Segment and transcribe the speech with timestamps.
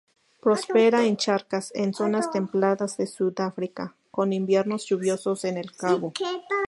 [0.41, 6.11] Prospera en charcas, en zonas templadas de Sudáfrica, con inviernos lluviosos, en el Cabo.